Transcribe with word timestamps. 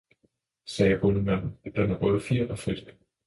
sagde 0.65 0.99
bondemanden, 0.99 1.57
den 1.75 1.89
har 1.89 1.97
både 1.99 2.21
fjer 2.21 2.47
og 2.49 2.59
fedt! 2.59 2.95